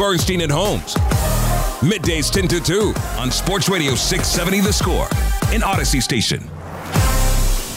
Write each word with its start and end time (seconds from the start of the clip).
Bernstein 0.00 0.40
and 0.40 0.50
Holmes. 0.50 0.94
Middays 1.84 2.32
10 2.32 2.48
to 2.48 2.58
2 2.58 2.94
on 3.18 3.30
Sports 3.30 3.68
Radio 3.68 3.94
670 3.94 4.60
The 4.60 4.72
Score 4.72 5.04
in 5.54 5.60
Audacy 5.60 6.02
Station. 6.02 6.38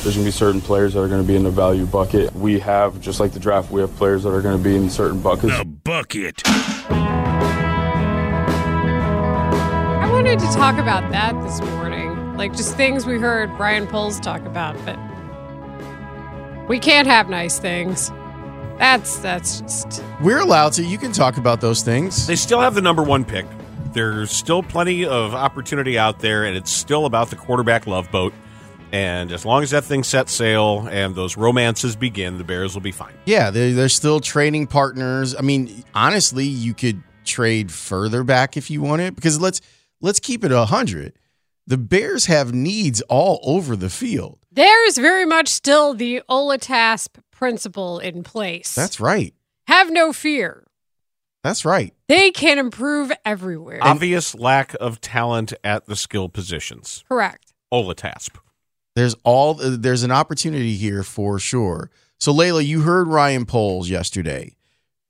There's 0.01 0.15
going 0.15 0.23
to 0.23 0.23
be 0.23 0.31
certain 0.31 0.61
players 0.61 0.93
that 0.93 1.01
are 1.01 1.09
going 1.09 1.21
to 1.21 1.27
be 1.27 1.35
in 1.35 1.43
the 1.43 1.51
value 1.51 1.85
bucket. 1.85 2.33
We 2.33 2.59
have, 2.59 3.01
just 3.01 3.19
like 3.19 3.33
the 3.33 3.41
draft, 3.41 3.71
we 3.71 3.81
have 3.81 3.93
players 3.97 4.23
that 4.23 4.29
are 4.29 4.41
going 4.41 4.57
to 4.57 4.63
be 4.63 4.73
in 4.73 4.89
certain 4.89 5.21
buckets. 5.21 5.57
The 5.57 5.65
bucket. 5.65 6.47
I 6.47 6.89
wanted 10.09 10.39
to 10.39 10.45
talk 10.53 10.77
about 10.77 11.11
that 11.11 11.33
this 11.43 11.59
morning. 11.71 12.37
Like 12.37 12.55
just 12.55 12.77
things 12.77 13.05
we 13.05 13.19
heard 13.19 13.49
Ryan 13.59 13.85
Poles 13.85 14.21
talk 14.21 14.45
about, 14.45 14.77
but 14.85 14.97
we 16.69 16.79
can't 16.79 17.05
have 17.05 17.27
nice 17.27 17.59
things. 17.59 18.13
That's 18.77 19.17
that's 19.17 19.61
just 19.61 20.03
We're 20.21 20.39
allowed 20.41 20.73
to. 20.73 20.83
You 20.83 20.97
can 20.97 21.11
talk 21.11 21.37
about 21.37 21.61
those 21.61 21.81
things. 21.83 22.27
They 22.27 22.35
still 22.35 22.59
have 22.59 22.75
the 22.75 22.81
number 22.81 23.03
one 23.03 23.23
pick. 23.23 23.45
There's 23.93 24.31
still 24.31 24.63
plenty 24.63 25.05
of 25.05 25.33
opportunity 25.35 25.97
out 25.97 26.19
there, 26.19 26.43
and 26.45 26.57
it's 26.57 26.71
still 26.71 27.05
about 27.05 27.29
the 27.29 27.35
quarterback 27.35 27.85
love 27.87 28.09
boat. 28.11 28.33
And 28.91 29.31
as 29.31 29.45
long 29.45 29.63
as 29.63 29.71
that 29.71 29.83
thing 29.83 30.03
sets 30.03 30.31
sail 30.33 30.87
and 30.91 31.15
those 31.15 31.35
romances 31.37 31.95
begin, 31.95 32.37
the 32.37 32.43
Bears 32.43 32.73
will 32.75 32.81
be 32.81 32.91
fine. 32.91 33.13
Yeah, 33.25 33.49
they're, 33.49 33.71
they're 33.73 33.89
still 33.89 34.19
trading 34.19 34.67
partners. 34.67 35.35
I 35.35 35.41
mean, 35.41 35.83
honestly, 35.95 36.45
you 36.45 36.73
could 36.75 37.01
trade 37.25 37.71
further 37.71 38.23
back 38.23 38.55
if 38.57 38.69
you 38.69 38.81
wanted 38.81 39.15
because 39.15 39.39
let's 39.39 39.61
let's 40.01 40.19
keep 40.19 40.43
it 40.43 40.51
a 40.51 40.65
hundred. 40.65 41.13
The 41.65 41.77
Bears 41.77 42.25
have 42.25 42.53
needs 42.53 43.01
all 43.01 43.39
over 43.43 43.75
the 43.75 43.89
field. 43.89 44.39
there's 44.51 44.97
very 44.97 45.25
much 45.25 45.47
still 45.47 45.93
the 45.93 46.21
Olatasp 46.29 47.15
principle 47.43 47.99
in 47.99 48.23
place. 48.23 48.73
That's 48.73 49.01
right. 49.01 49.33
have 49.67 49.91
no 49.91 50.13
fear. 50.13 50.65
That's 51.43 51.65
right. 51.65 51.93
They 52.07 52.31
can 52.31 52.57
improve 52.57 53.11
everywhere. 53.25 53.79
Obvious 53.81 54.33
lack 54.33 54.73
of 54.79 55.01
talent 55.01 55.51
at 55.61 55.85
the 55.85 55.97
skill 55.97 56.29
positions. 56.29 57.03
Correct. 57.09 57.51
Olatasp. 57.73 58.37
There's 58.95 59.13
all 59.25 59.55
there's 59.55 60.03
an 60.03 60.11
opportunity 60.11 60.75
here 60.75 61.03
for 61.03 61.37
sure. 61.37 61.91
So 62.17 62.33
Layla, 62.33 62.65
you 62.65 62.83
heard 62.83 63.09
Ryan 63.09 63.45
Poles 63.45 63.89
yesterday 63.89 64.55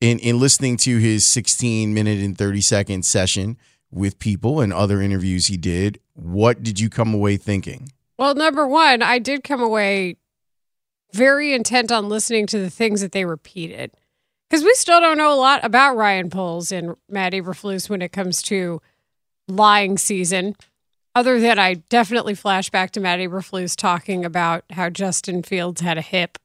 in 0.01 0.17
in 0.17 0.39
listening 0.39 0.77
to 0.77 0.97
his 0.97 1.27
16 1.27 1.93
minute 1.93 2.17
and 2.17 2.35
30 2.35 2.61
second 2.61 3.05
session 3.05 3.57
with 3.91 4.17
people 4.17 4.59
and 4.59 4.73
other 4.73 5.03
interviews 5.03 5.47
he 5.47 5.57
did. 5.57 5.99
What 6.13 6.63
did 6.63 6.79
you 6.79 6.89
come 6.89 7.13
away 7.13 7.37
thinking? 7.37 7.91
Well, 8.17 8.33
number 8.33 8.65
one, 8.65 9.03
I 9.03 9.19
did 9.19 9.43
come 9.43 9.61
away 9.61 10.15
very 11.13 11.53
intent 11.53 11.91
on 11.91 12.09
listening 12.09 12.47
to 12.47 12.59
the 12.59 12.69
things 12.69 13.01
that 13.01 13.11
they 13.11 13.25
repeated. 13.25 13.91
Because 14.49 14.63
we 14.63 14.73
still 14.75 14.99
don't 14.99 15.17
know 15.17 15.33
a 15.33 15.35
lot 15.39 15.63
about 15.63 15.95
Ryan 15.95 16.29
Poles 16.29 16.71
and 16.71 16.95
Matt 17.09 17.33
Eberflus 17.33 17.89
when 17.89 18.01
it 18.01 18.11
comes 18.11 18.41
to 18.43 18.81
lying 19.47 19.97
season, 19.97 20.55
other 21.15 21.39
than 21.39 21.57
I 21.59 21.75
definitely 21.89 22.35
flash 22.35 22.69
back 22.69 22.91
to 22.91 22.99
Matt 22.99 23.19
Eberflus 23.19 23.75
talking 23.75 24.23
about 24.25 24.63
how 24.71 24.89
Justin 24.89 25.41
Fields 25.43 25.81
had 25.81 25.97
a 25.97 26.01
hip 26.01 26.37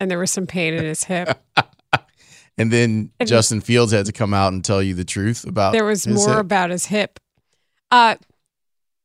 and 0.00 0.10
there 0.10 0.18
was 0.18 0.30
some 0.32 0.46
pain 0.46 0.74
in 0.74 0.84
his 0.84 1.04
hip. 1.04 1.40
And 2.58 2.70
then 2.70 3.10
And- 3.18 3.26
Justin 3.26 3.62
Fields 3.62 3.92
had 3.92 4.04
to 4.06 4.12
come 4.12 4.34
out 4.34 4.52
and 4.52 4.62
tell 4.62 4.82
you 4.82 4.92
the 4.92 5.06
truth 5.06 5.46
about 5.46 5.72
there 5.72 5.86
was 5.86 6.06
more 6.06 6.28
hip. 6.28 6.38
about 6.38 6.68
his 6.68 6.84
hip. 6.84 7.18
Uh, 7.90 8.16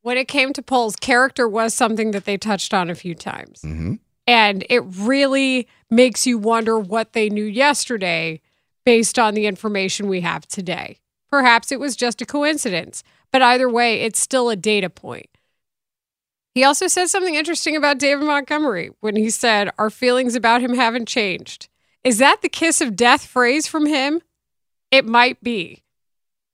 when 0.02 0.18
it 0.18 0.28
came 0.28 0.52
to 0.52 0.62
Poles, 0.62 0.98
character 0.98 1.48
was 1.48 1.74
something 1.74 2.12
that 2.12 2.26
they 2.26 2.36
touched 2.38 2.74
on 2.74 2.90
a 2.90 2.96
few 2.96 3.16
times. 3.16 3.62
Mhm. 3.62 4.00
And 4.28 4.66
it 4.70 4.82
really 4.82 5.68
makes 5.90 6.28
you 6.28 6.38
wonder 6.38 6.78
what 6.78 7.14
they 7.14 7.30
knew 7.30 7.46
yesterday 7.46 8.42
based 8.86 9.18
on 9.18 9.34
the 9.34 9.48
information 9.48 10.08
we 10.08 10.22
have 10.22 10.46
today. 10.48 11.00
Perhaps 11.30 11.72
it 11.72 11.80
was 11.80 11.96
just 11.96 12.22
a 12.22 12.26
coincidence, 12.26 13.04
but 13.32 13.42
either 13.42 13.70
way, 13.70 14.02
it's 14.02 14.22
still 14.22 14.50
a 14.50 14.56
data 14.56 14.90
point. 14.90 15.30
He 16.54 16.64
also 16.64 16.88
said 16.88 17.08
something 17.08 17.36
interesting 17.36 17.76
about 17.76 18.00
David 18.00 18.26
Montgomery 18.26 18.92
when 19.00 19.16
he 19.16 19.30
said, 19.30 19.72
Our 19.78 19.90
feelings 19.90 20.36
about 20.36 20.62
him 20.62 20.74
haven't 20.74 21.08
changed. 21.08 21.70
Is 22.04 22.18
that 22.18 22.42
the 22.42 22.50
kiss 22.50 22.82
of 22.82 22.96
death 22.96 23.26
phrase 23.26 23.68
from 23.68 23.86
him? 23.86 24.22
It 24.90 25.06
might 25.06 25.44
be 25.44 25.84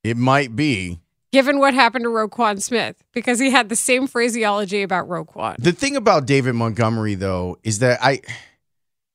It 0.04 0.18
might 0.18 0.56
be. 0.56 1.00
Given 1.34 1.58
what 1.58 1.74
happened 1.74 2.04
to 2.04 2.10
Roquan 2.10 2.62
Smith, 2.62 3.04
because 3.12 3.40
he 3.40 3.50
had 3.50 3.68
the 3.68 3.76
same 3.76 4.06
phraseology 4.06 4.84
about 4.84 5.10
Roquan. 5.10 5.56
The 5.58 5.72
thing 5.72 5.98
about 5.98 6.28
David 6.28 6.54
Montgomery, 6.54 7.16
though, 7.16 7.58
is 7.64 7.80
that 7.80 7.98
I, 8.04 8.22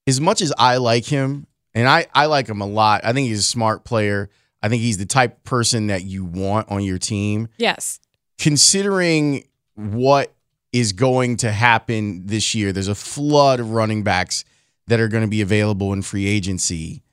as 0.07 0.21
much 0.21 0.43
as 0.43 0.53
I 0.59 0.79
like 0.79 1.07
him, 1.07 1.47
and 1.75 1.89
I, 1.89 2.07
I 2.13 2.27
like 2.27 2.49
him 2.49 2.61
a 2.61 2.67
lot, 2.67 3.03
I 3.05 3.13
think 3.13 3.29
he's 3.29 3.39
a 3.39 3.45
smart 3.45 3.85
player. 3.85 4.31
I 4.61 4.69
think 4.69 4.83
he's 4.83 4.99
the 4.99 5.07
type 5.07 5.37
of 5.37 5.45
person 5.45 5.87
that 5.87 6.03
you 6.03 6.25
want 6.25 6.69
on 6.73 6.83
your 6.83 6.99
team. 6.99 7.49
Yes. 7.57 8.01
Considering 8.37 9.45
what 9.77 10.35
is 10.73 10.93
going 10.93 11.37
to 11.37 11.53
happen 11.53 12.27
this 12.27 12.53
year, 12.53 12.73
there's 12.73 12.89
a 12.89 12.97
flood 12.97 13.61
of 13.61 13.71
running 13.71 14.03
backs 14.03 14.45
that 14.89 14.99
are 14.99 15.07
going 15.07 15.23
to 15.23 15.31
be 15.31 15.41
available 15.41 15.93
in 15.93 16.03
free 16.03 16.27
agency. 16.27 17.05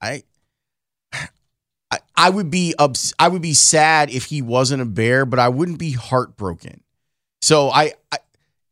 I, 0.00 0.22
I, 2.16 2.30
would 2.30 2.50
be 2.50 2.74
ups- 2.78 3.14
I 3.18 3.28
would 3.28 3.42
be 3.42 3.54
sad 3.54 4.10
if 4.10 4.26
he 4.26 4.42
wasn't 4.42 4.82
a 4.82 4.86
bear, 4.86 5.24
but 5.24 5.38
I 5.38 5.48
wouldn't 5.48 5.78
be 5.78 5.92
heartbroken. 5.92 6.82
So 7.40 7.70
I, 7.70 7.92
I 8.10 8.18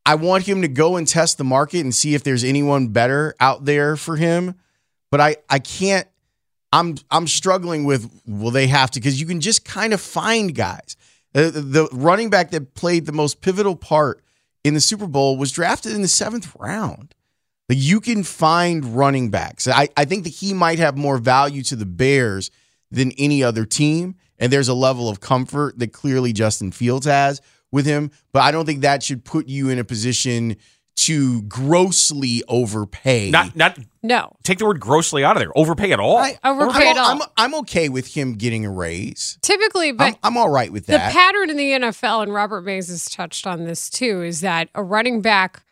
I 0.06 0.14
want 0.14 0.46
him 0.46 0.62
to 0.62 0.68
go 0.68 0.96
and 0.96 1.06
test 1.06 1.38
the 1.38 1.44
market 1.44 1.80
and 1.80 1.94
see 1.94 2.14
if 2.14 2.22
there's 2.24 2.44
anyone 2.44 2.88
better 2.88 3.34
out 3.38 3.64
there 3.64 3.96
for 3.96 4.16
him. 4.16 4.54
But 5.10 5.20
I 5.20 5.36
I 5.48 5.58
can't. 5.58 6.06
I'm 6.72 6.96
I'm 7.10 7.26
struggling 7.26 7.84
with 7.84 8.10
will 8.26 8.50
they 8.50 8.68
have 8.68 8.90
to 8.92 9.00
because 9.00 9.20
you 9.20 9.26
can 9.26 9.40
just 9.40 9.64
kind 9.64 9.92
of 9.92 10.00
find 10.00 10.54
guys. 10.54 10.96
Uh, 11.34 11.50
the 11.50 11.88
running 11.92 12.30
back 12.30 12.50
that 12.50 12.74
played 12.74 13.06
the 13.06 13.12
most 13.12 13.40
pivotal 13.40 13.76
part 13.76 14.22
in 14.64 14.74
the 14.74 14.80
Super 14.80 15.06
Bowl 15.06 15.36
was 15.36 15.52
drafted 15.52 15.92
in 15.92 16.02
the 16.02 16.08
seventh 16.08 16.54
round. 16.58 17.14
Like 17.68 17.78
you 17.78 18.00
can 18.00 18.24
find 18.24 18.96
running 18.96 19.30
backs. 19.30 19.68
I, 19.68 19.88
I 19.96 20.04
think 20.04 20.24
that 20.24 20.30
he 20.30 20.52
might 20.52 20.80
have 20.80 20.96
more 20.96 21.18
value 21.18 21.62
to 21.64 21.76
the 21.76 21.86
Bears 21.86 22.50
than 22.90 23.12
any 23.12 23.42
other 23.42 23.64
team. 23.64 24.16
And 24.38 24.52
there's 24.52 24.68
a 24.68 24.74
level 24.74 25.08
of 25.08 25.20
comfort 25.20 25.78
that 25.78 25.92
clearly 25.92 26.32
Justin 26.32 26.72
Fields 26.72 27.06
has 27.06 27.40
with 27.70 27.86
him. 27.86 28.10
But 28.32 28.40
I 28.42 28.50
don't 28.50 28.64
think 28.66 28.80
that 28.80 29.02
should 29.02 29.24
put 29.24 29.48
you 29.48 29.68
in 29.68 29.78
a 29.78 29.84
position 29.84 30.56
to 30.96 31.42
grossly 31.42 32.42
overpay. 32.48 33.30
Not 33.30 33.56
not 33.56 33.78
No. 34.02 34.36
take 34.42 34.58
the 34.58 34.66
word 34.66 34.80
grossly 34.80 35.24
out 35.24 35.36
of 35.36 35.40
there. 35.40 35.56
Overpay 35.56 35.92
at 35.92 36.00
all. 36.00 36.18
I, 36.18 36.38
Overpay 36.44 36.88
I'm, 36.88 36.96
it 36.96 36.98
all. 36.98 37.10
I'm, 37.10 37.20
I'm 37.36 37.54
okay 37.60 37.88
with 37.88 38.14
him 38.14 38.34
getting 38.34 38.66
a 38.66 38.70
raise. 38.70 39.38
Typically, 39.40 39.92
but 39.92 40.04
I'm, 40.04 40.16
I'm 40.22 40.36
all 40.36 40.50
right 40.50 40.70
with 40.70 40.86
that. 40.86 41.08
the 41.08 41.12
pattern 41.14 41.48
in 41.50 41.56
the 41.56 41.70
NFL, 41.72 42.24
and 42.24 42.34
Robert 42.34 42.62
Mays 42.62 42.88
has 42.88 43.06
touched 43.06 43.46
on 43.46 43.64
this 43.64 43.88
too, 43.88 44.22
is 44.22 44.40
that 44.42 44.68
a 44.74 44.82
running 44.82 45.22
back 45.22 45.62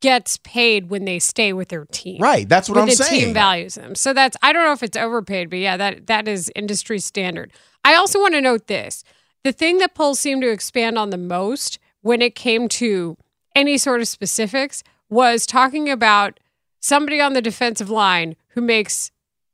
gets 0.00 0.38
paid 0.38 0.90
when 0.90 1.04
they 1.04 1.18
stay 1.18 1.52
with 1.52 1.68
their 1.68 1.84
team. 1.86 2.20
right. 2.20 2.48
That's 2.48 2.68
what 2.68 2.76
when 2.76 2.82
I'm 2.82 2.88
the 2.88 2.96
saying. 2.96 3.24
team 3.26 3.34
values 3.34 3.74
them. 3.74 3.94
So 3.94 4.12
that's 4.12 4.36
I 4.42 4.52
don't 4.52 4.64
know 4.64 4.72
if 4.72 4.82
it's 4.82 4.96
overpaid, 4.96 5.50
but 5.50 5.58
yeah, 5.58 5.76
that 5.76 6.06
that 6.06 6.28
is 6.28 6.52
industry 6.54 6.98
standard. 6.98 7.52
I 7.84 7.94
also 7.94 8.20
want 8.20 8.34
to 8.34 8.40
note 8.40 8.66
this: 8.66 9.02
the 9.44 9.52
thing 9.52 9.78
that 9.78 9.94
Poles 9.94 10.20
seemed 10.20 10.42
to 10.42 10.50
expand 10.50 10.98
on 10.98 11.10
the 11.10 11.18
most 11.18 11.78
when 12.02 12.22
it 12.22 12.34
came 12.34 12.68
to 12.68 13.16
any 13.54 13.76
sort 13.78 14.00
of 14.00 14.08
specifics 14.08 14.82
was 15.10 15.46
talking 15.46 15.90
about 15.90 16.38
somebody 16.80 17.20
on 17.20 17.32
the 17.32 17.42
defensive 17.42 17.90
line 17.90 18.36
who 18.48 18.60
makes 18.60 19.10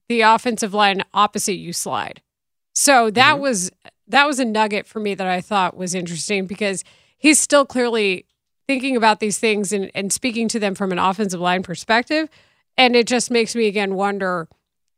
the 0.08 0.20
offensive 0.20 0.74
line 0.74 1.02
opposite 1.14 1.54
you 1.54 1.72
slide. 1.72 2.20
So 2.74 3.10
that 3.10 3.34
mm-hmm. 3.34 3.42
was 3.42 3.70
that 4.08 4.26
was 4.26 4.38
a 4.38 4.44
nugget 4.44 4.86
for 4.86 5.00
me 5.00 5.14
that 5.14 5.26
I 5.26 5.40
thought 5.40 5.76
was 5.76 5.94
interesting 5.94 6.46
because 6.46 6.84
he's 7.16 7.40
still 7.40 7.64
clearly 7.64 8.26
thinking 8.66 8.96
about 8.96 9.20
these 9.20 9.38
things 9.38 9.72
and, 9.72 9.90
and 9.94 10.12
speaking 10.12 10.48
to 10.48 10.58
them 10.58 10.74
from 10.74 10.92
an 10.92 10.98
offensive 10.98 11.40
line 11.40 11.62
perspective. 11.62 12.28
And 12.76 12.96
it 12.96 13.06
just 13.06 13.30
makes 13.30 13.54
me 13.54 13.66
again 13.66 13.94
wonder 13.94 14.48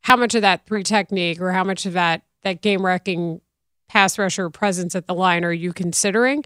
how 0.02 0.16
much 0.16 0.34
of 0.34 0.42
that 0.42 0.66
three 0.66 0.82
technique 0.82 1.40
or 1.40 1.52
how 1.52 1.64
much 1.64 1.84
of 1.86 1.92
that 1.94 2.22
that 2.42 2.62
game 2.62 2.86
wrecking 2.86 3.40
pass 3.88 4.18
rusher 4.18 4.50
presence 4.50 4.94
at 4.94 5.06
the 5.06 5.14
line 5.14 5.44
are 5.44 5.52
you 5.52 5.72
considering? 5.72 6.44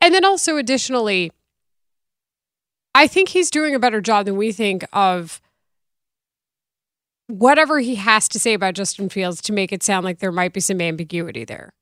And 0.00 0.12
then 0.12 0.24
also 0.24 0.56
additionally, 0.56 1.32
I 2.94 3.06
think 3.06 3.28
he's 3.28 3.50
doing 3.50 3.74
a 3.74 3.78
better 3.78 4.00
job 4.00 4.26
than 4.26 4.36
we 4.36 4.52
think 4.52 4.84
of 4.92 5.40
whatever 7.28 7.80
he 7.80 7.96
has 7.96 8.28
to 8.28 8.38
say 8.38 8.54
about 8.54 8.74
Justin 8.74 9.08
Fields 9.08 9.40
to 9.42 9.52
make 9.52 9.72
it 9.72 9.82
sound 9.82 10.04
like 10.04 10.18
there 10.18 10.32
might 10.32 10.52
be 10.52 10.60
some 10.60 10.80
ambiguity 10.80 11.44
there. 11.44 11.72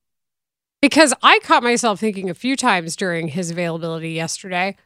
Because 0.84 1.14
I 1.22 1.38
caught 1.38 1.62
myself 1.62 1.98
thinking 1.98 2.28
a 2.28 2.34
few 2.34 2.56
times 2.56 2.94
during 2.94 3.28
his 3.28 3.50
availability 3.50 4.10
yesterday, 4.10 4.76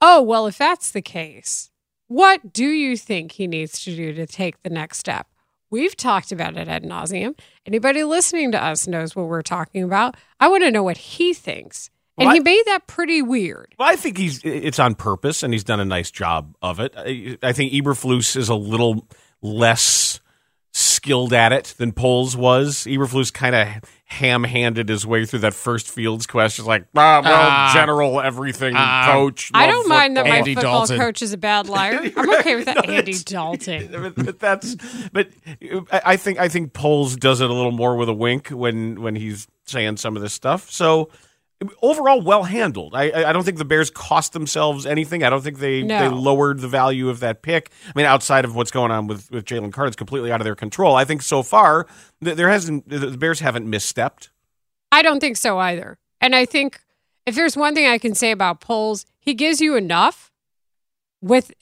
oh, 0.00 0.22
well, 0.22 0.46
if 0.46 0.56
that's 0.56 0.90
the 0.90 1.02
case, 1.02 1.70
what 2.06 2.54
do 2.54 2.64
you 2.64 2.96
think 2.96 3.32
he 3.32 3.46
needs 3.46 3.84
to 3.84 3.94
do 3.94 4.14
to 4.14 4.26
take 4.26 4.62
the 4.62 4.70
next 4.70 4.96
step? 4.96 5.26
We've 5.68 5.94
talked 5.94 6.32
about 6.32 6.56
it 6.56 6.66
ad 6.66 6.82
nauseum. 6.82 7.38
Anybody 7.66 8.04
listening 8.04 8.52
to 8.52 8.64
us 8.64 8.86
knows 8.88 9.14
what 9.14 9.26
we're 9.26 9.42
talking 9.42 9.82
about. 9.82 10.16
I 10.40 10.48
want 10.48 10.62
to 10.62 10.70
know 10.70 10.82
what 10.82 10.96
he 10.96 11.34
thinks. 11.34 11.90
And 12.16 12.28
Well, 12.28 12.36
he 12.36 12.40
made 12.40 12.62
that 12.64 12.86
pretty 12.86 13.20
weird. 13.20 13.74
Well, 13.78 13.90
I 13.90 13.96
think 13.96 14.16
he's 14.16 14.40
it's 14.44 14.78
on 14.78 14.94
purpose, 14.94 15.42
and 15.42 15.52
he's 15.52 15.64
done 15.64 15.78
a 15.78 15.84
nice 15.84 16.10
job 16.10 16.56
of 16.62 16.80
it. 16.80 16.94
I, 16.96 17.36
I 17.42 17.52
think 17.52 17.74
Eberflus 17.74 18.34
is 18.34 18.48
a 18.48 18.54
little 18.54 19.06
less 19.42 20.20
skilled 21.04 21.32
at 21.34 21.52
it 21.52 21.74
than 21.76 21.92
Poles 21.92 22.34
was. 22.36 22.84
Eberflus 22.84 23.32
kind 23.32 23.54
of 23.54 23.68
ham-handed 24.06 24.88
his 24.88 25.06
way 25.06 25.26
through 25.26 25.40
that 25.40 25.52
first 25.52 25.90
Fields 25.90 26.26
question, 26.26 26.64
like, 26.64 26.84
ah, 26.96 27.20
well, 27.22 27.32
Ah. 27.50 27.70
general 27.74 28.20
everything, 28.20 28.74
Ah. 28.76 29.10
coach. 29.12 29.50
I 29.52 29.66
don't 29.66 29.86
mind 29.88 30.16
that 30.16 30.26
my 30.26 30.38
Andy 30.38 30.54
football 30.54 30.86
Dalton. 30.86 30.98
coach 30.98 31.20
is 31.22 31.32
a 31.34 31.36
bad 31.36 31.68
liar. 31.68 32.00
I'm 32.16 32.30
okay 32.38 32.56
with 32.56 32.64
that. 32.66 32.86
No, 32.86 32.94
Andy 32.94 33.14
Dalton. 33.22 33.88
but, 34.14 34.14
but 34.14 34.38
that's 34.38 34.76
but 35.12 35.28
I 35.92 36.00
I 36.14 36.16
think 36.16 36.38
I 36.38 36.48
think 36.48 36.72
Poles 36.72 37.16
does 37.16 37.40
it 37.40 37.50
a 37.50 37.52
little 37.52 37.72
more 37.72 37.96
with 37.96 38.08
a 38.08 38.14
wink 38.14 38.48
when 38.48 39.00
when 39.02 39.14
he's 39.16 39.46
saying 39.66 39.98
some 39.98 40.16
of 40.16 40.22
this 40.22 40.32
stuff. 40.32 40.70
So 40.70 41.10
overall, 41.82 42.20
well 42.20 42.44
handled. 42.44 42.94
I 42.94 43.28
I 43.28 43.32
don't 43.32 43.44
think 43.44 43.58
the 43.58 43.64
Bears 43.64 43.90
cost 43.90 44.32
themselves 44.32 44.86
anything. 44.86 45.22
I 45.22 45.30
don't 45.30 45.42
think 45.42 45.58
they 45.58 45.82
No. 45.82 45.98
they 45.98 46.08
lowered 46.08 46.60
the 46.60 46.68
value 46.68 47.08
of 47.08 47.20
that 47.20 47.42
pick. 47.42 47.70
I 47.88 47.92
mean, 47.96 48.06
outside 48.06 48.44
of 48.44 48.54
what's 48.54 48.70
going 48.70 48.90
on 48.90 49.06
with 49.06 49.30
with 49.30 49.44
Jalen 49.44 49.72
Carter, 49.72 49.88
it's 49.88 49.96
completely 49.96 50.30
out 50.32 50.40
of 50.40 50.44
their 50.44 50.54
control. 50.54 50.96
I 50.96 51.04
think 51.04 51.22
so 51.22 51.42
far 51.42 51.86
there 52.20 52.48
hasn't 52.48 52.88
the 52.88 52.98
the 52.98 53.18
Bears 53.18 53.40
haven't 53.40 53.66
misstepped. 53.68 54.28
I 54.92 55.02
don't 55.02 55.20
think 55.20 55.36
so 55.36 55.58
either. 55.58 55.98
And 56.20 56.34
I 56.36 56.44
think 56.44 56.80
if 57.26 57.34
there's 57.34 57.56
one 57.56 57.74
thing 57.74 57.86
I 57.86 57.98
can 57.98 58.14
say 58.14 58.30
about 58.30 58.60
Poles, 58.60 59.06
he 59.18 59.34
gives 59.34 59.60
you 59.60 59.76
enough 59.76 60.30
with 61.20 61.52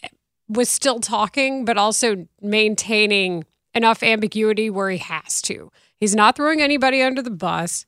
with 0.49 0.69
still 0.69 1.01
talking, 1.01 1.65
but 1.65 1.79
also 1.79 2.27
maintaining 2.41 3.45
enough 3.75 4.03
ambiguity 4.03 4.69
where 4.69 4.91
he 4.91 4.99
has 4.99 5.41
to. 5.43 5.71
He's 5.97 6.15
not 6.15 6.37
throwing 6.37 6.61
anybody 6.61 7.01
under 7.01 7.23
the 7.23 7.31
bus. 7.31 7.87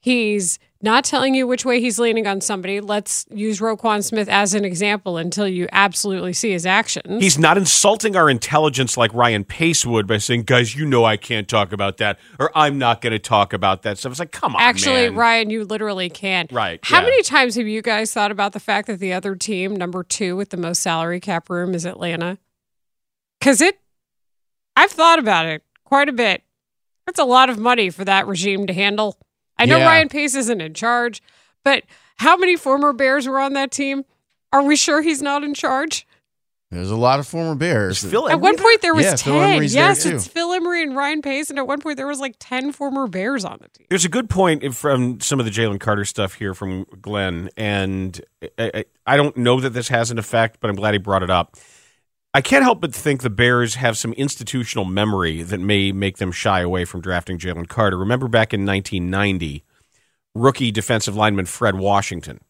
He's 0.00 0.58
not 0.84 1.02
telling 1.02 1.34
you 1.34 1.46
which 1.46 1.64
way 1.64 1.80
he's 1.80 1.98
leaning 1.98 2.26
on 2.26 2.40
somebody. 2.40 2.80
Let's 2.80 3.26
use 3.30 3.58
Roquan 3.58 4.04
Smith 4.04 4.28
as 4.28 4.54
an 4.54 4.64
example 4.64 5.16
until 5.16 5.48
you 5.48 5.66
absolutely 5.72 6.32
see 6.32 6.52
his 6.52 6.66
actions. 6.66 7.22
He's 7.22 7.38
not 7.38 7.58
insulting 7.58 8.14
our 8.14 8.30
intelligence 8.30 8.96
like 8.96 9.12
Ryan 9.12 9.44
Pace 9.44 9.84
would 9.84 10.06
by 10.06 10.18
saying, 10.18 10.42
"Guys, 10.44 10.76
you 10.76 10.86
know 10.86 11.04
I 11.04 11.16
can't 11.16 11.48
talk 11.48 11.72
about 11.72 11.96
that," 11.96 12.18
or 12.38 12.52
"I'm 12.54 12.78
not 12.78 13.00
going 13.00 13.12
to 13.12 13.18
talk 13.18 13.52
about 13.52 13.82
that 13.82 13.98
stuff." 13.98 14.12
It's 14.12 14.20
like, 14.20 14.30
come 14.30 14.54
on, 14.54 14.62
Actually, 14.62 15.08
man. 15.08 15.16
Ryan, 15.16 15.50
you 15.50 15.64
literally 15.64 16.10
can. 16.10 16.46
Right, 16.52 16.78
How 16.82 16.98
yeah. 16.98 17.04
many 17.04 17.22
times 17.22 17.56
have 17.56 17.66
you 17.66 17.82
guys 17.82 18.12
thought 18.12 18.30
about 18.30 18.52
the 18.52 18.60
fact 18.60 18.86
that 18.86 19.00
the 19.00 19.12
other 19.12 19.34
team, 19.34 19.74
number 19.74 20.04
two 20.04 20.36
with 20.36 20.50
the 20.50 20.56
most 20.56 20.82
salary 20.82 21.18
cap 21.18 21.50
room, 21.50 21.74
is 21.74 21.84
Atlanta? 21.84 22.38
Because 23.40 23.60
it, 23.60 23.80
I've 24.76 24.90
thought 24.90 25.18
about 25.18 25.46
it 25.46 25.62
quite 25.84 26.08
a 26.08 26.12
bit. 26.12 26.42
That's 27.06 27.18
a 27.18 27.24
lot 27.24 27.50
of 27.50 27.58
money 27.58 27.90
for 27.90 28.04
that 28.04 28.26
regime 28.26 28.66
to 28.66 28.72
handle. 28.72 29.18
I 29.58 29.66
know 29.66 29.78
Yeah. 29.78 29.86
Ryan 29.86 30.08
Pace 30.08 30.34
isn't 30.34 30.60
in 30.60 30.74
charge, 30.74 31.22
but 31.64 31.84
how 32.16 32.36
many 32.36 32.56
former 32.56 32.92
Bears 32.92 33.26
were 33.28 33.38
on 33.40 33.52
that 33.54 33.70
team? 33.70 34.04
Are 34.52 34.62
we 34.62 34.76
sure 34.76 35.02
he's 35.02 35.22
not 35.22 35.42
in 35.44 35.54
charge? 35.54 36.06
There's 36.70 36.90
a 36.90 36.96
lot 36.96 37.20
of 37.20 37.26
former 37.28 37.54
Bears. 37.54 38.02
Phil 38.02 38.28
At 38.28 38.40
one 38.40 38.54
Emery 38.54 38.62
point 38.64 38.82
there 38.82 38.94
was 38.94 39.04
Yeah, 39.04 39.14
ten. 39.14 39.34
Emery's 39.50 39.74
yes, 39.76 40.02
too. 40.02 40.16
it's 40.16 40.26
Phil 40.26 40.52
Emery 40.52 40.82
and 40.82 40.96
Ryan 40.96 41.22
Pace, 41.22 41.48
and 41.50 41.58
at 41.58 41.68
one 41.68 41.80
point 41.80 41.96
there 41.96 42.06
was 42.08 42.18
like 42.18 42.34
ten 42.40 42.72
former 42.72 43.06
Bears 43.06 43.44
on 43.44 43.58
the 43.60 43.68
team. 43.68 43.86
There's 43.90 44.04
a 44.04 44.08
good 44.08 44.28
point 44.28 44.74
from 44.74 45.20
some 45.20 45.38
of 45.38 45.44
the 45.46 45.52
Jalen 45.52 45.78
Carter 45.78 46.04
stuff 46.04 46.34
here 46.34 46.52
from 46.52 46.84
Glenn, 47.00 47.48
and 47.56 48.20
I, 48.58 48.70
I, 48.74 48.84
I 49.06 49.16
don't 49.16 49.36
know 49.36 49.60
that 49.60 49.70
this 49.70 49.86
has 49.88 50.10
an 50.10 50.18
effect, 50.18 50.58
but 50.60 50.68
I'm 50.68 50.74
glad 50.74 50.94
he 50.94 50.98
brought 50.98 51.22
it 51.22 51.30
up. 51.30 51.56
I 52.36 52.40
can't 52.40 52.64
help 52.64 52.80
but 52.80 52.92
think 52.92 53.22
the 53.22 53.30
Bears 53.30 53.76
have 53.76 53.96
some 53.96 54.12
institutional 54.14 54.84
memory 54.84 55.42
that 55.42 55.60
may 55.60 55.92
make 55.92 56.18
them 56.18 56.32
shy 56.32 56.62
away 56.62 56.84
from 56.84 57.00
drafting 57.00 57.38
Jalen 57.38 57.68
Carter. 57.68 57.96
Remember 57.96 58.26
back 58.26 58.52
in 58.52 58.66
1990, 58.66 59.62
rookie 60.34 60.72
defensive 60.72 61.14
lineman 61.14 61.46
Fred 61.46 61.76
Washington 61.76 62.40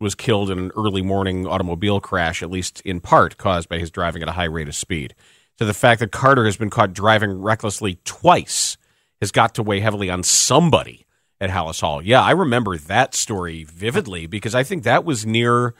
was 0.00 0.16
killed 0.16 0.50
in 0.50 0.58
an 0.58 0.72
early 0.76 1.02
morning 1.02 1.46
automobile 1.46 2.00
crash, 2.00 2.42
at 2.42 2.50
least 2.50 2.80
in 2.80 2.98
part 2.98 3.36
caused 3.36 3.68
by 3.68 3.78
his 3.78 3.92
driving 3.92 4.20
at 4.20 4.28
a 4.28 4.32
high 4.32 4.44
rate 4.44 4.66
of 4.66 4.74
speed. 4.74 5.14
So 5.60 5.64
the 5.64 5.74
fact 5.74 6.00
that 6.00 6.10
Carter 6.10 6.44
has 6.46 6.56
been 6.56 6.70
caught 6.70 6.92
driving 6.92 7.40
recklessly 7.40 8.00
twice 8.04 8.76
has 9.20 9.30
got 9.30 9.54
to 9.54 9.62
weigh 9.62 9.78
heavily 9.78 10.10
on 10.10 10.24
somebody 10.24 11.06
at 11.40 11.50
Halas 11.50 11.82
Hall. 11.82 12.02
Yeah, 12.02 12.20
I 12.20 12.32
remember 12.32 12.76
that 12.76 13.14
story 13.14 13.62
vividly 13.62 14.26
because 14.26 14.56
I 14.56 14.64
think 14.64 14.82
that 14.82 15.04
was 15.04 15.24
near 15.24 15.74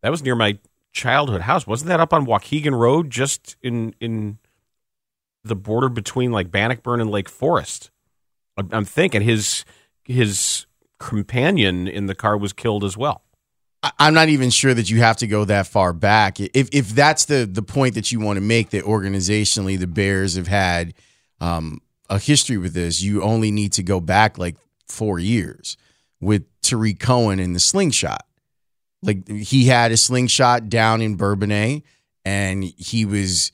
that 0.00 0.10
was 0.10 0.22
near 0.22 0.34
my 0.34 0.58
childhood 0.94 1.42
house. 1.42 1.66
Wasn't 1.66 1.88
that 1.88 2.00
up 2.00 2.14
on 2.14 2.24
Waukegan 2.24 2.78
Road, 2.78 3.10
just 3.10 3.56
in 3.62 3.94
in 4.00 4.38
the 5.42 5.56
border 5.56 5.90
between 5.90 6.32
like 6.32 6.50
Bannockburn 6.50 7.00
and 7.00 7.10
Lake 7.10 7.28
Forest? 7.28 7.90
I'm- 8.56 8.84
thinking 8.84 9.20
his 9.20 9.64
his 10.04 10.66
companion 10.98 11.86
in 11.88 12.06
the 12.06 12.14
car 12.14 12.38
was 12.38 12.52
killed 12.52 12.84
as 12.84 12.96
well. 12.96 13.22
I'm 13.98 14.14
not 14.14 14.30
even 14.30 14.48
sure 14.48 14.72
that 14.72 14.88
you 14.88 15.00
have 15.00 15.18
to 15.18 15.26
go 15.26 15.44
that 15.44 15.66
far 15.66 15.92
back. 15.92 16.40
If 16.40 16.68
if 16.72 16.90
that's 16.90 17.26
the 17.26 17.44
the 17.50 17.62
point 17.62 17.94
that 17.96 18.10
you 18.10 18.20
want 18.20 18.38
to 18.38 18.40
make, 18.40 18.70
that 18.70 18.84
organizationally 18.84 19.78
the 19.78 19.86
Bears 19.86 20.36
have 20.36 20.46
had 20.46 20.94
um, 21.40 21.82
a 22.08 22.18
history 22.18 22.56
with 22.56 22.72
this, 22.72 23.02
you 23.02 23.22
only 23.22 23.50
need 23.50 23.72
to 23.72 23.82
go 23.82 24.00
back 24.00 24.38
like 24.38 24.56
four 24.88 25.18
years 25.18 25.76
with 26.20 26.44
Tarik 26.62 26.98
Cohen 27.00 27.38
in 27.38 27.52
the 27.52 27.60
slingshot. 27.60 28.24
Like 29.04 29.28
he 29.28 29.66
had 29.66 29.92
a 29.92 29.96
slingshot 29.96 30.68
down 30.68 31.02
in 31.02 31.16
Bourbonnais, 31.16 31.82
and 32.24 32.64
he 32.64 33.04
was 33.04 33.52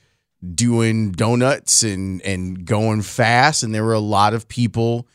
doing 0.55 1.13
donuts 1.13 1.83
and 1.83 2.23
and 2.23 2.65
going 2.65 3.03
fast, 3.03 3.63
and 3.63 3.75
there 3.75 3.85
were 3.85 3.93
a 3.93 4.01
lot 4.01 4.35
of 4.35 4.49
people 4.49 5.07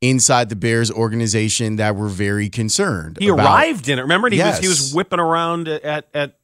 inside 0.00 0.48
the 0.48 0.56
Bears 0.56 0.90
organization 0.90 1.76
that 1.76 1.96
were 1.96 2.08
very 2.08 2.48
concerned. 2.48 3.16
He 3.20 3.28
about- 3.28 3.44
arrived 3.44 3.88
in 3.88 3.98
it. 3.98 4.02
Remember, 4.02 4.28
he 4.30 4.38
was 4.38 4.58
he 4.58 4.68
was 4.68 4.92
whipping 4.94 5.20
around 5.20 5.68
at 5.68 6.08
at 6.14 6.38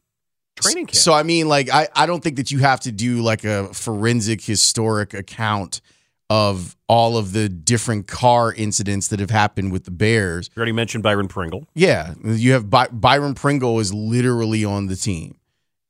training 0.56 0.86
camp. 0.86 0.96
So 0.96 1.12
I 1.12 1.22
mean, 1.22 1.48
like, 1.48 1.70
I, 1.70 1.88
I 1.94 2.06
don't 2.06 2.22
think 2.22 2.36
that 2.36 2.50
you 2.50 2.58
have 2.58 2.80
to 2.80 2.92
do 2.92 3.22
like 3.22 3.44
a 3.44 3.72
forensic 3.74 4.40
historic 4.40 5.14
account 5.14 5.80
of 6.30 6.76
all 6.88 7.16
of 7.16 7.32
the 7.32 7.48
different 7.48 8.06
car 8.06 8.54
incidents 8.54 9.08
that 9.08 9.18
have 9.18 9.30
happened 9.30 9.72
with 9.72 9.84
the 9.84 9.90
Bears. 9.90 10.48
you 10.54 10.60
already 10.60 10.72
mentioned 10.72 11.02
Byron 11.02 11.26
Pringle. 11.26 11.66
Yeah, 11.74 12.14
you 12.24 12.52
have 12.52 12.70
By- 12.70 12.86
Byron 12.88 13.34
Pringle 13.34 13.80
is 13.80 13.92
literally 13.92 14.64
on 14.64 14.86
the 14.86 14.94
team, 14.94 15.36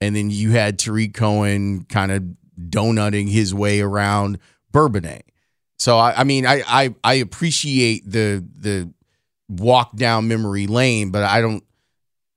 and 0.00 0.16
then 0.16 0.30
you 0.30 0.50
had 0.52 0.78
Tarik 0.78 1.12
Cohen 1.12 1.84
kind 1.84 2.10
of 2.10 2.24
donutting 2.58 3.28
his 3.28 3.54
way 3.54 3.80
around 3.80 4.38
Bourbonnais. 4.72 5.22
So 5.78 5.98
I, 5.98 6.20
I 6.20 6.24
mean, 6.24 6.46
I, 6.46 6.62
I 6.66 6.94
I 7.04 7.14
appreciate 7.14 8.10
the 8.10 8.44
the 8.56 8.92
walk 9.48 9.94
down 9.96 10.26
memory 10.26 10.66
lane, 10.66 11.10
but 11.10 11.22
I 11.22 11.40
don't 11.42 11.62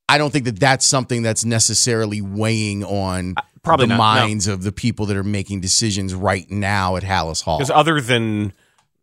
I 0.09 0.17
don't 0.17 0.31
think 0.31 0.45
that 0.45 0.59
that's 0.59 0.85
something 0.85 1.23
that's 1.23 1.45
necessarily 1.45 2.21
weighing 2.21 2.83
on 2.83 3.35
Probably 3.63 3.85
the 3.87 3.95
not, 3.97 4.15
no. 4.15 4.21
minds 4.27 4.47
of 4.47 4.63
the 4.63 4.71
people 4.71 5.05
that 5.07 5.17
are 5.17 5.23
making 5.23 5.61
decisions 5.61 6.13
right 6.13 6.49
now 6.51 6.95
at 6.97 7.03
Halas 7.03 7.41
Hall. 7.43 7.57
Because 7.59 7.71
other 7.71 8.01
than 8.01 8.53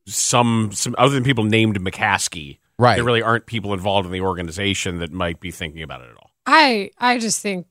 some, 0.07 0.71
some 0.73 0.95
other 0.99 1.15
than 1.15 1.25
people 1.25 1.45
named 1.45 1.79
McCaskey, 1.81 2.59
Right. 2.79 2.95
there 2.97 3.05
really 3.05 3.23
aren't 3.23 3.47
people 3.47 3.75
involved 3.75 4.07
in 4.07 4.13
the 4.13 4.21
organization 4.23 4.99
that 5.01 5.13
might 5.13 5.39
be 5.41 5.51
thinking 5.51 5.83
about 5.83 6.01
it 6.03 6.09
at 6.11 6.17
all. 6.17 6.31
I 6.47 6.91
I 6.99 7.19
just 7.19 7.41
think 7.41 7.67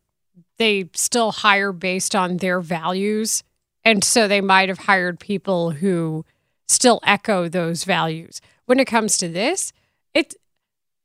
they 0.58 0.90
still 0.94 1.32
hire 1.32 1.72
based 1.72 2.16
on 2.16 2.38
their 2.38 2.60
values, 2.62 3.44
and 3.84 4.04
so 4.04 4.28
they 4.28 4.42
might 4.42 4.70
have 4.70 4.78
hired 4.80 5.20
people 5.20 5.72
who 5.72 6.26
still 6.68 7.00
echo 7.04 7.50
those 7.50 7.84
values. 7.86 8.40
When 8.66 8.80
it 8.80 8.86
comes 8.86 9.18
to 9.18 9.28
this, 9.28 9.74
it 10.14 10.36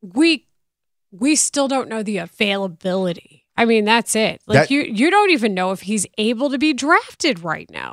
we 0.03 0.47
we 1.11 1.35
still 1.35 1.69
don't 1.69 1.89
know 1.89 2.03
the 2.03 2.19
availability. 2.19 3.44
I 3.57 3.65
mean, 3.65 3.85
that's 3.85 4.17
it. 4.17 4.41
Like 4.47 4.69
That- 4.69 4.71
you 4.71 4.83
you 4.83 5.11
don't 5.11 5.31
even 5.31 5.55
know 5.55 5.73
if 5.73 5.83
he's 5.83 6.07
able 6.19 6.51
to 6.51 6.59
be 6.59 6.73
drafted 6.73 7.41
right 7.41 7.71
now. 7.71 7.93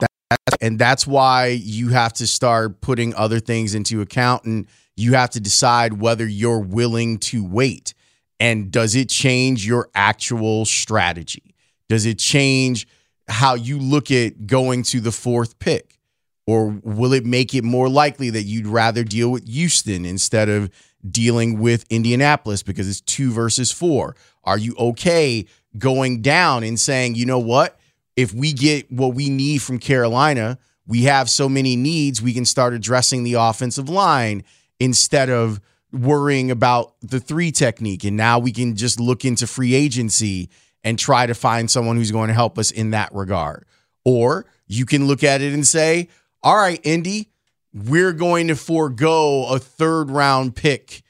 and 0.61 0.79
that's 0.79 1.05
why 1.05 1.47
you 1.47 1.89
have 1.89 2.13
to 2.13 2.25
start 2.27 2.81
putting 2.81 3.13
other 3.15 3.39
things 3.39 3.75
into 3.75 4.01
account 4.01 4.45
and 4.45 4.65
you 4.95 5.13
have 5.13 5.29
to 5.31 5.39
decide 5.39 5.99
whether 5.99 6.25
you're 6.25 6.59
willing 6.59 7.17
to 7.17 7.43
wait 7.43 7.93
and 8.39 8.71
does 8.71 8.95
it 8.95 9.09
change 9.09 9.65
your 9.67 9.89
actual 9.93 10.65
strategy 10.65 11.53
does 11.89 12.05
it 12.05 12.17
change 12.17 12.87
how 13.27 13.55
you 13.55 13.77
look 13.77 14.09
at 14.09 14.47
going 14.47 14.83
to 14.83 15.01
the 15.01 15.11
fourth 15.11 15.59
pick 15.59 15.99
or 16.47 16.79
will 16.83 17.11
it 17.13 17.25
make 17.25 17.53
it 17.53 17.63
more 17.63 17.89
likely 17.89 18.29
that 18.29 18.43
you'd 18.43 18.67
rather 18.67 19.03
deal 19.03 19.29
with 19.31 19.45
Houston 19.47 20.05
instead 20.05 20.47
of 20.49 20.69
dealing 21.10 21.60
with 21.60 21.86
Indianapolis 21.89 22.63
because 22.63 22.89
it's 22.89 23.01
2 23.01 23.31
versus 23.31 23.72
4 23.72 24.15
are 24.43 24.58
you 24.58 24.75
okay 24.77 25.46
going 25.77 26.22
down 26.22 26.63
and 26.63 26.79
saying 26.79 27.15
you 27.15 27.25
know 27.25 27.39
what 27.39 27.79
if 28.15 28.34
we 28.34 28.53
get 28.53 28.91
what 28.91 29.13
we 29.13 29.29
need 29.29 29.62
from 29.62 29.79
Carolina, 29.79 30.58
we 30.86 31.03
have 31.03 31.29
so 31.29 31.48
many 31.48 31.75
needs, 31.75 32.22
we 32.22 32.34
can 32.34 32.46
start 32.46 32.74
addressing 32.74 33.24
the 33.24 33.34
offensive 33.34 33.89
line 33.89 34.43
instead 34.79 35.29
of 35.29 35.60
worrying 35.91 36.51
about 36.51 36.93
the 37.01 37.20
three 37.20 37.51
technique. 37.51 38.03
And 38.03 38.15
now 38.15 38.39
we 38.39 38.51
can 38.51 38.75
just 38.75 39.00
look 39.00 39.25
into 39.25 39.48
free 39.48 39.74
agency 39.74 40.50
and 40.84 40.98
try 40.98 41.25
to 41.25 41.34
find 41.34 41.70
someone 41.70 41.96
who's 41.96 42.12
going 42.12 42.27
to 42.29 42.34
help 42.34 42.58
us 42.58 42.72
in 42.72 42.91
that 42.91 43.13
regard. 43.13 43.65
Or 44.03 44.46
you 44.67 44.86
can 44.86 45.08
look 45.08 45.24
at 45.24 45.41
it 45.41 45.53
and 45.53 45.67
say, 45.67 46.08
all 46.41 46.58
right, 46.58 46.79
Indy, 46.84 47.30
we're 47.73 48.13
going 48.13 48.47
to 48.47 48.55
forego 48.55 49.45
a 49.47 49.59
third 49.59 50.09
round 50.09 50.55
pick 50.55 51.03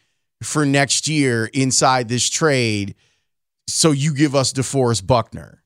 for 0.43 0.65
next 0.65 1.07
year 1.07 1.49
inside 1.53 2.07
this 2.07 2.29
trade. 2.29 2.95
So 3.67 3.91
you 3.91 4.13
give 4.13 4.35
us 4.35 4.53
DeForest 4.53 5.07
Buckner 5.07 5.63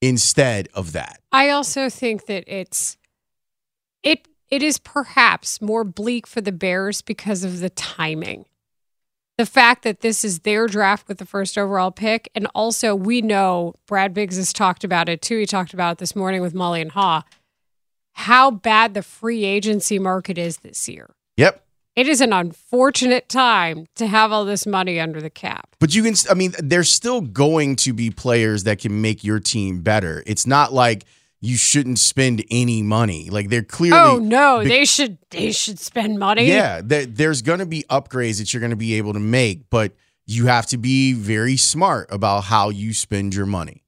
instead 0.00 0.68
of 0.74 0.92
that. 0.92 1.20
I 1.32 1.50
also 1.50 1.88
think 1.88 2.26
that 2.26 2.44
it's 2.46 2.96
it 4.02 4.28
it 4.50 4.62
is 4.62 4.78
perhaps 4.78 5.60
more 5.62 5.84
bleak 5.84 6.26
for 6.26 6.40
the 6.40 6.52
Bears 6.52 7.02
because 7.02 7.42
of 7.44 7.60
the 7.60 7.70
timing. 7.70 8.44
The 9.38 9.46
fact 9.46 9.82
that 9.84 10.00
this 10.00 10.24
is 10.24 10.40
their 10.40 10.66
draft 10.66 11.08
with 11.08 11.16
the 11.18 11.24
first 11.24 11.56
overall 11.56 11.90
pick. 11.90 12.30
And 12.34 12.46
also, 12.54 12.94
we 12.94 13.22
know 13.22 13.74
Brad 13.86 14.12
Biggs 14.12 14.36
has 14.36 14.52
talked 14.52 14.84
about 14.84 15.08
it 15.08 15.22
too. 15.22 15.38
He 15.38 15.46
talked 15.46 15.72
about 15.72 15.92
it 15.92 15.98
this 15.98 16.14
morning 16.14 16.42
with 16.42 16.52
Mully 16.52 16.82
and 16.82 16.92
Haugh 16.92 17.22
how 18.12 18.50
bad 18.50 18.94
the 18.94 19.02
free 19.02 19.44
agency 19.44 19.98
market 19.98 20.38
is 20.38 20.58
this 20.58 20.88
year. 20.88 21.14
Yep. 21.36 21.64
It 21.94 22.08
is 22.08 22.22
an 22.22 22.32
unfortunate 22.32 23.28
time 23.28 23.86
to 23.96 24.06
have 24.06 24.32
all 24.32 24.46
this 24.46 24.66
money 24.66 24.98
under 24.98 25.20
the 25.20 25.28
cap. 25.28 25.76
But 25.78 25.94
you 25.94 26.02
can, 26.02 26.14
I 26.30 26.34
mean, 26.34 26.54
there's 26.58 26.90
still 26.90 27.20
going 27.20 27.76
to 27.76 27.92
be 27.92 28.10
players 28.10 28.64
that 28.64 28.78
can 28.78 29.02
make 29.02 29.22
your 29.22 29.40
team 29.40 29.82
better. 29.82 30.22
It's 30.26 30.46
not 30.46 30.72
like 30.72 31.04
you 31.42 31.56
shouldn't 31.56 31.98
spend 31.98 32.44
any 32.50 32.82
money. 32.82 33.28
Like 33.28 33.50
they're 33.50 33.62
clearly. 33.62 33.98
Oh 33.98 34.18
no, 34.18 34.60
be- 34.60 34.68
they 34.68 34.84
should 34.86 35.18
they 35.30 35.52
should 35.52 35.78
spend 35.78 36.18
money. 36.18 36.46
Yeah, 36.46 36.80
there, 36.82 37.04
there's 37.04 37.42
going 37.42 37.58
to 37.58 37.66
be 37.66 37.84
upgrades 37.90 38.38
that 38.38 38.54
you're 38.54 38.60
going 38.60 38.70
to 38.70 38.76
be 38.76 38.94
able 38.94 39.12
to 39.12 39.20
make, 39.20 39.68
but 39.68 39.92
you 40.24 40.46
have 40.46 40.66
to 40.66 40.78
be 40.78 41.12
very 41.12 41.56
smart 41.56 42.08
about 42.10 42.44
how 42.44 42.70
you 42.70 42.94
spend 42.94 43.34
your 43.34 43.46
money. 43.46 43.81